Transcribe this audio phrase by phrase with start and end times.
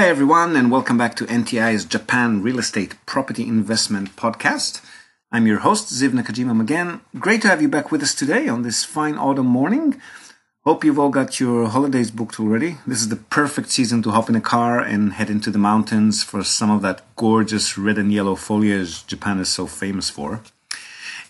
[0.00, 4.80] Hi, everyone, and welcome back to NTI's Japan Real Estate Property Investment Podcast.
[5.30, 7.02] I'm your host, Ziv Nakajima again.
[7.18, 10.00] Great to have you back with us today on this fine autumn morning.
[10.64, 12.78] Hope you've all got your holidays booked already.
[12.86, 16.22] This is the perfect season to hop in a car and head into the mountains
[16.22, 20.40] for some of that gorgeous red and yellow foliage Japan is so famous for.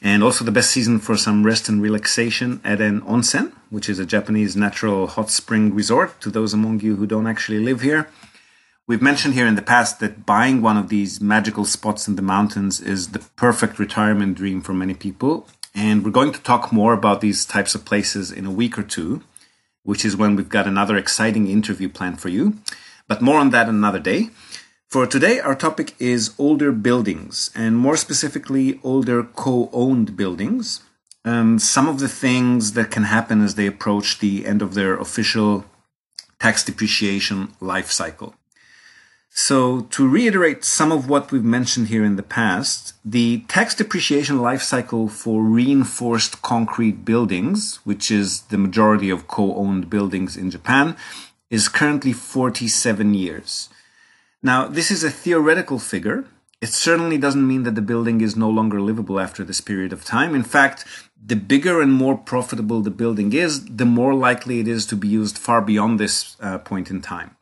[0.01, 3.99] And also the best season for some rest and relaxation at an onsen, which is
[3.99, 8.09] a Japanese natural hot spring resort to those among you who don't actually live here.
[8.91, 12.23] We've mentioned here in the past that buying one of these magical spots in the
[12.23, 15.47] mountains is the perfect retirement dream for many people.
[15.73, 18.83] And we're going to talk more about these types of places in a week or
[18.83, 19.23] two,
[19.85, 22.59] which is when we've got another exciting interview planned for you.
[23.07, 24.31] But more on that another day.
[24.89, 30.81] For today, our topic is older buildings, and more specifically, older co owned buildings.
[31.25, 34.97] Um, some of the things that can happen as they approach the end of their
[34.97, 35.65] official
[36.41, 38.35] tax depreciation life cycle.
[39.33, 44.43] So, to reiterate some of what we've mentioned here in the past, the tax depreciation
[44.43, 50.51] life cycle for reinforced concrete buildings, which is the majority of co owned buildings in
[50.51, 50.97] Japan,
[51.49, 53.69] is currently 47 years.
[54.43, 56.25] Now, this is a theoretical figure.
[56.61, 60.05] It certainly doesn't mean that the building is no longer livable after this period of
[60.05, 60.35] time.
[60.35, 60.85] In fact,
[61.25, 65.09] the bigger and more profitable the building is, the more likely it is to be
[65.09, 67.37] used far beyond this uh, point in time.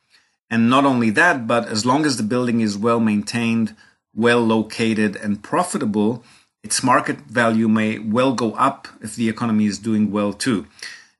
[0.50, 3.76] And not only that, but as long as the building is well maintained,
[4.14, 6.24] well located, and profitable,
[6.62, 10.66] its market value may well go up if the economy is doing well too.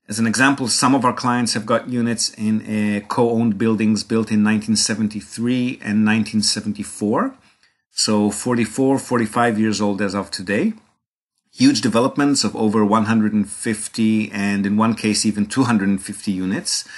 [0.08, 4.04] As an example, some of our clients have got units in uh, co owned buildings
[4.04, 7.34] built in 1973 and 1974.
[7.90, 10.72] So 44, 45 years old as of today.
[11.52, 16.88] Huge developments of over 150 and in one case even 250 units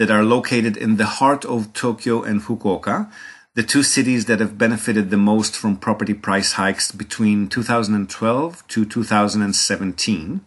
[0.00, 3.12] that are located in the heart of Tokyo and Fukuoka,
[3.54, 8.86] the two cities that have benefited the most from property price hikes between 2012 to
[8.86, 10.40] 2017.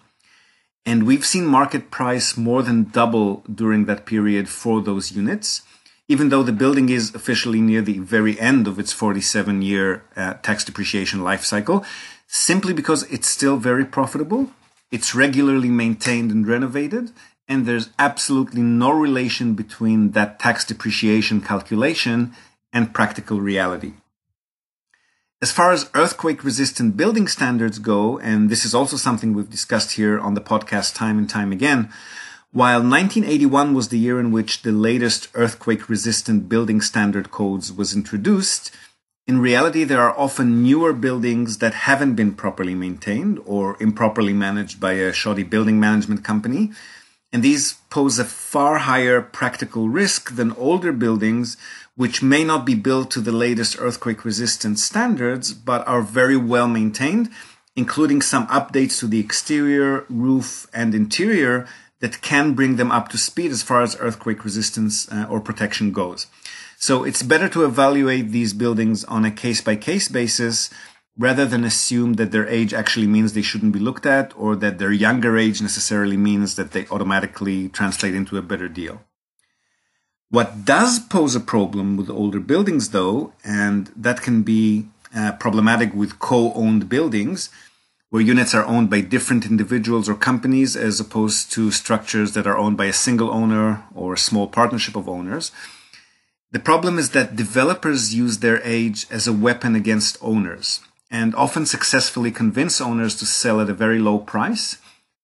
[0.88, 5.62] And we've seen market price more than double during that period for those units,
[6.08, 10.34] even though the building is officially near the very end of its 47 year uh,
[10.42, 11.86] tax depreciation life cycle,
[12.26, 14.50] simply because it's still very profitable,
[14.90, 17.12] it's regularly maintained and renovated,
[17.48, 22.34] and there's absolutely no relation between that tax depreciation calculation
[22.72, 23.94] and practical reality.
[25.42, 29.94] As far as earthquake resistant building standards go, and this is also something we've discussed
[29.94, 31.92] here on the podcast time and time again,
[32.54, 37.94] while 1981 was the year in which the latest earthquake resistant building standard codes was
[37.94, 38.72] introduced,
[39.26, 44.80] in reality, there are often newer buildings that haven't been properly maintained or improperly managed
[44.80, 46.72] by a shoddy building management company
[47.34, 51.58] and these pose a far higher practical risk than older buildings,
[51.96, 56.68] which may not be built to the latest earthquake resistant standards, but are very well
[56.68, 57.32] maintained,
[57.76, 61.68] including some updates to the exterior, roof, and interior
[62.02, 65.92] that can bring them up to speed as far as earthquake resistance uh, or protection
[65.92, 66.28] goes.
[66.78, 70.70] So it's better to evaluate these buildings on a case by case basis
[71.18, 74.80] rather than assume that their age actually means they shouldn't be looked at or that
[74.80, 79.02] their younger age necessarily means that they automatically translate into a better deal.
[80.30, 85.94] What does pose a problem with older buildings, though, and that can be uh, problematic
[85.94, 87.52] with co owned buildings,
[88.10, 92.58] where units are owned by different individuals or companies as opposed to structures that are
[92.58, 95.52] owned by a single owner or a small partnership of owners.
[96.52, 100.80] The problem is that developers use their age as a weapon against owners
[101.14, 104.80] and often successfully convince owners to sell at a very low price,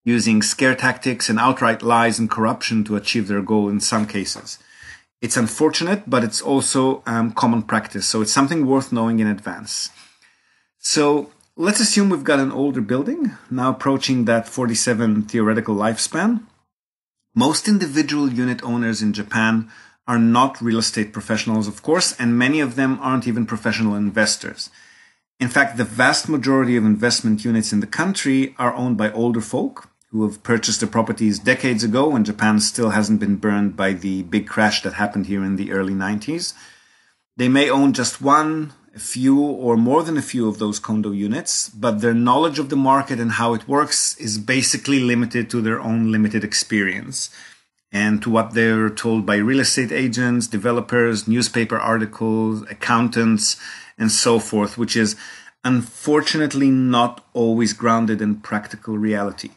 [0.05, 4.59] using scare tactics and outright lies and corruption to achieve their goal in some cases.
[5.19, 9.89] It's unfortunate, but it's also um, common practice, so it's something worth knowing in advance.
[10.77, 16.43] So let's assume we've got an older building, now approaching that 47 theoretical lifespan.
[17.33, 19.71] Most individual unit owners in Japan
[20.07, 24.69] are not real estate professionals, of course, and many of them aren't even professional investors.
[25.39, 29.39] In fact, the vast majority of investment units in the country are owned by older
[29.39, 33.93] folk who have purchased their properties decades ago when Japan still hasn't been burned by
[33.93, 36.53] the big crash that happened here in the early 90s.
[37.37, 41.11] They may own just one, a few, or more than a few of those condo
[41.11, 45.61] units, but their knowledge of the market and how it works is basically limited to
[45.61, 47.29] their own limited experience
[47.91, 53.57] and to what they're told by real estate agents, developers, newspaper articles, accountants,
[53.97, 55.15] and so forth, which is
[55.63, 59.49] unfortunately not always grounded in practical reality.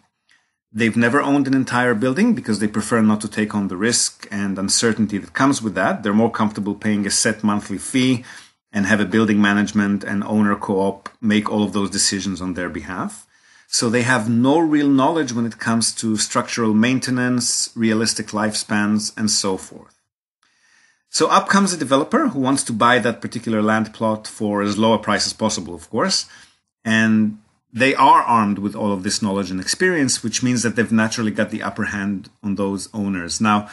[0.74, 4.26] They've never owned an entire building because they prefer not to take on the risk
[4.30, 6.02] and uncertainty that comes with that.
[6.02, 8.24] They're more comfortable paying a set monthly fee
[8.72, 12.70] and have a building management and owner co-op make all of those decisions on their
[12.70, 13.26] behalf.
[13.72, 19.30] So they have no real knowledge when it comes to structural maintenance, realistic lifespans, and
[19.30, 19.98] so forth.
[21.08, 24.76] So up comes a developer who wants to buy that particular land plot for as
[24.76, 26.26] low a price as possible, of course.
[26.84, 27.38] And
[27.72, 31.30] they are armed with all of this knowledge and experience, which means that they've naturally
[31.30, 33.40] got the upper hand on those owners.
[33.40, 33.70] Now,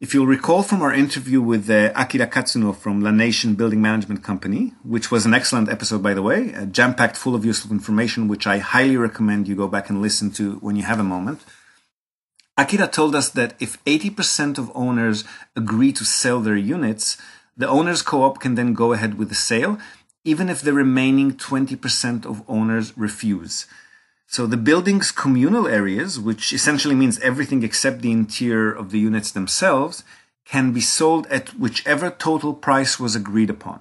[0.00, 4.24] if you'll recall from our interview with uh, Akira Katsuno from La Nation Building Management
[4.24, 7.70] Company, which was an excellent episode, by the way, uh, jam packed full of useful
[7.70, 11.04] information, which I highly recommend you go back and listen to when you have a
[11.04, 11.44] moment.
[12.56, 15.24] Akira told us that if 80% of owners
[15.54, 17.18] agree to sell their units,
[17.56, 19.78] the owners co op can then go ahead with the sale
[20.24, 23.66] even if the remaining 20% of owners refuse.
[24.30, 29.32] So the building's communal areas, which essentially means everything except the interior of the units
[29.32, 30.04] themselves,
[30.44, 33.80] can be sold at whichever total price was agreed upon.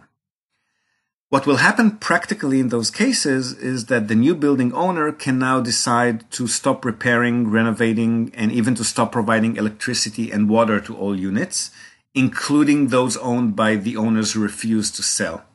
[1.29, 5.61] What will happen practically in those cases is that the new building owner can now
[5.61, 11.15] decide to stop repairing, renovating, and even to stop providing electricity and water to all
[11.15, 11.69] units,
[12.15, 15.45] including those owned by the owners who refuse to sell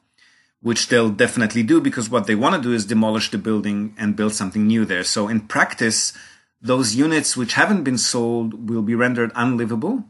[0.64, 4.16] which they'll definitely do because what they want to do is demolish the building and
[4.16, 5.05] build something new there.
[5.05, 6.14] So in practice,
[6.62, 10.05] those units which haven't been sold will be rendered unlivable.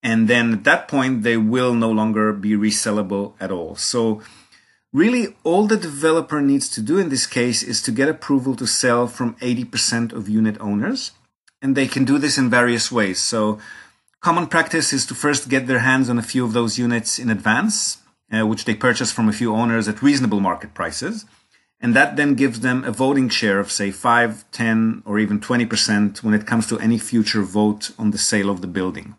[0.00, 3.74] And then at that point, they will no longer be resellable at all.
[3.74, 4.22] So
[4.92, 8.68] really all the developer needs to do in this case is to get approval to
[8.68, 11.10] sell from 80% of unit owners.
[11.60, 13.18] And they can do this in various ways.
[13.18, 13.58] So
[14.20, 17.28] common practice is to first get their hands on a few of those units in
[17.28, 17.99] advance
[18.32, 21.24] uh, which they purchase from a few owners at reasonable market prices.
[21.80, 26.22] And that then gives them a voting share of, say, 5, 10, or even 20%
[26.22, 29.16] when it comes to any future vote on the sale of the building.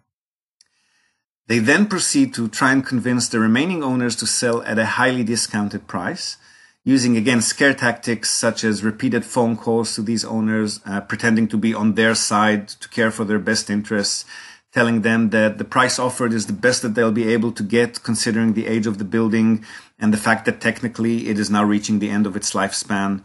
[1.48, 5.24] They then proceed to try and convince the remaining owners to sell at a highly
[5.24, 6.38] discounted price,
[6.84, 11.58] using again scare tactics such as repeated phone calls to these owners, uh, pretending to
[11.58, 14.24] be on their side to care for their best interests,
[14.72, 18.04] telling them that the price offered is the best that they'll be able to get
[18.04, 19.66] considering the age of the building
[20.00, 23.22] and the fact that technically it is now reaching the end of its lifespan.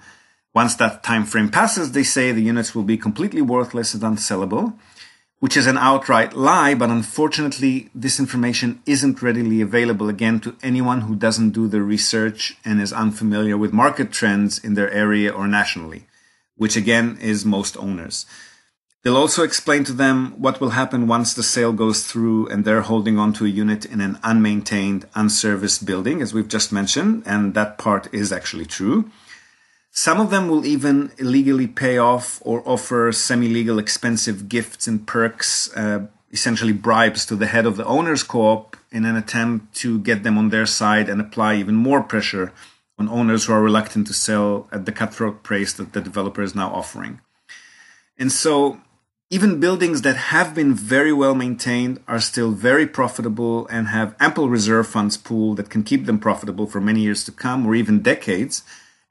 [0.54, 4.76] Once that time frame passes, they say the units will be completely worthless and unsellable,
[5.38, 11.02] which is an outright lie, but unfortunately, this information isn't readily available again to anyone
[11.02, 15.46] who doesn't do the research and is unfamiliar with market trends in their area or
[15.46, 16.06] nationally,
[16.56, 18.26] which again is most owners.
[19.06, 22.80] They'll also explain to them what will happen once the sale goes through and they're
[22.80, 27.54] holding on to a unit in an unmaintained, unserviced building, as we've just mentioned, and
[27.54, 29.08] that part is actually true.
[29.92, 35.06] Some of them will even illegally pay off or offer semi legal expensive gifts and
[35.06, 39.72] perks, uh, essentially bribes to the head of the owner's co op in an attempt
[39.76, 42.52] to get them on their side and apply even more pressure
[42.98, 46.56] on owners who are reluctant to sell at the cutthroat price that the developer is
[46.56, 47.20] now offering.
[48.18, 48.80] And so
[49.28, 54.48] even buildings that have been very well maintained are still very profitable and have ample
[54.48, 58.02] reserve funds pool that can keep them profitable for many years to come or even
[58.02, 58.62] decades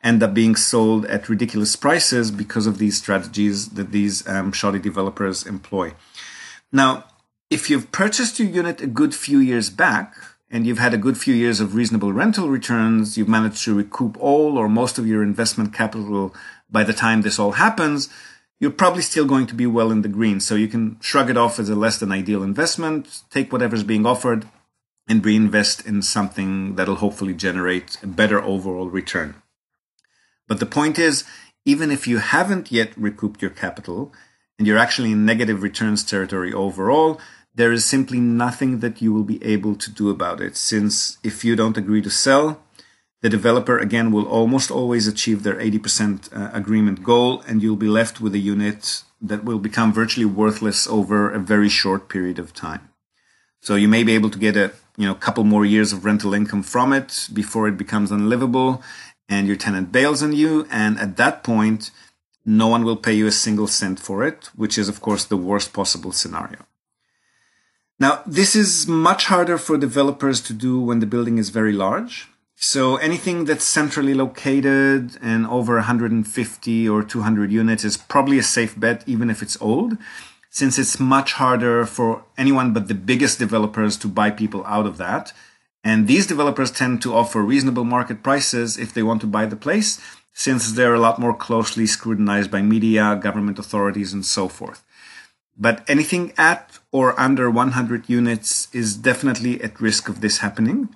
[0.02, 4.80] end up being sold at ridiculous prices because of these strategies that these um, shoddy
[4.80, 5.92] developers employ.
[6.72, 7.06] Now,
[7.50, 10.16] if you've purchased your unit a good few years back
[10.50, 14.16] and you've had a good few years of reasonable rental returns, you've managed to recoup
[14.20, 16.34] all or most of your investment capital
[16.70, 18.08] by the time this all happens,
[18.60, 20.40] you're probably still going to be well in the green.
[20.40, 24.06] So you can shrug it off as a less than ideal investment, take whatever's being
[24.06, 24.48] offered,
[25.08, 29.36] and reinvest in something that'll hopefully generate a better overall return.
[30.48, 31.24] But the point is,
[31.66, 34.14] even if you haven't yet recouped your capital
[34.58, 37.20] and you're actually in negative returns territory overall,
[37.54, 40.56] there is simply nothing that you will be able to do about it.
[40.56, 42.62] Since if you don't agree to sell,
[43.22, 47.88] the developer again will almost always achieve their 80% uh, agreement goal and you'll be
[47.88, 52.54] left with a unit that will become virtually worthless over a very short period of
[52.54, 52.90] time.
[53.62, 56.34] So you may be able to get a you know couple more years of rental
[56.34, 58.84] income from it before it becomes unlivable
[59.28, 61.92] and your tenant bails on you and at that point
[62.46, 65.38] no one will pay you a single cent for it, which is of course the
[65.38, 66.60] worst possible scenario.
[68.00, 72.28] Now, this is much harder for developers to do when the building is very large
[72.56, 78.80] so anything that's centrally located and over 150 or 200 units is probably a safe
[78.80, 79.98] bet, even if it's old,
[80.50, 84.98] since it's much harder for anyone but the biggest developers to buy people out of
[84.98, 85.34] that.
[85.84, 89.56] And these developers tend to offer reasonable market prices if they want to buy the
[89.56, 90.00] place.
[90.38, 94.84] since they're a lot more closely scrutinized by media, government authorities, and so forth.
[95.58, 100.90] But anything at or under 100 units is definitely at risk of this happening,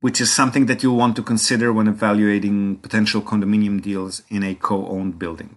[0.00, 4.54] which is something that you'll want to consider when evaluating potential condominium deals in a
[4.54, 5.56] co-owned building.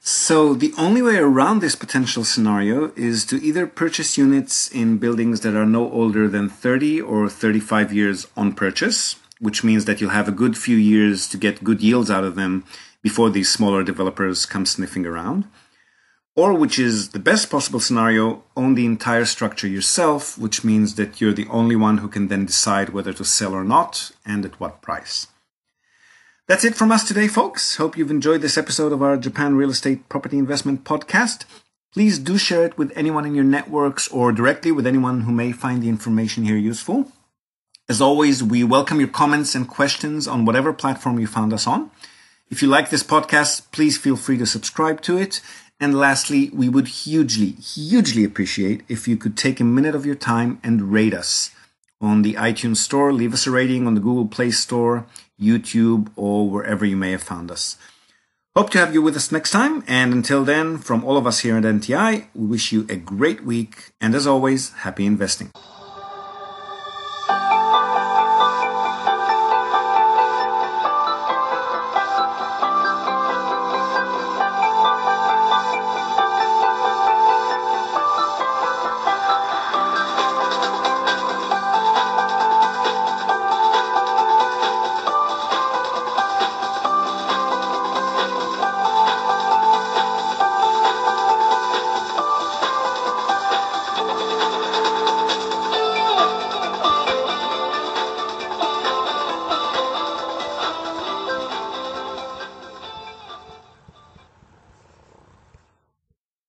[0.00, 5.40] So the only way around this potential scenario is to either purchase units in buildings
[5.40, 10.10] that are no older than 30 or 35 years on purchase, which means that you'll
[10.10, 12.64] have a good few years to get good yields out of them
[13.02, 15.44] before these smaller developers come sniffing around.
[16.36, 21.18] Or, which is the best possible scenario, own the entire structure yourself, which means that
[21.18, 24.60] you're the only one who can then decide whether to sell or not and at
[24.60, 25.28] what price.
[26.46, 27.76] That's it from us today, folks.
[27.76, 31.46] Hope you've enjoyed this episode of our Japan Real Estate Property Investment Podcast.
[31.92, 35.50] Please do share it with anyone in your networks or directly with anyone who may
[35.50, 37.10] find the information here useful.
[37.88, 41.90] As always, we welcome your comments and questions on whatever platform you found us on.
[42.50, 45.40] If you like this podcast, please feel free to subscribe to it.
[45.78, 50.14] And lastly, we would hugely, hugely appreciate if you could take a minute of your
[50.14, 51.50] time and rate us
[52.00, 53.12] on the iTunes Store.
[53.12, 55.06] Leave us a rating on the Google Play Store,
[55.40, 57.76] YouTube, or wherever you may have found us.
[58.56, 59.84] Hope to have you with us next time.
[59.86, 63.44] And until then, from all of us here at NTI, we wish you a great
[63.44, 63.92] week.
[64.00, 65.52] And as always, happy investing.